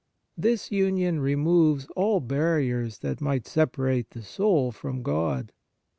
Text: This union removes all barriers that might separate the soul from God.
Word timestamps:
This 0.35 0.71
union 0.71 1.19
removes 1.19 1.85
all 1.95 2.21
barriers 2.21 2.97
that 3.01 3.21
might 3.21 3.45
separate 3.45 4.09
the 4.09 4.23
soul 4.23 4.71
from 4.71 5.03
God. 5.03 5.51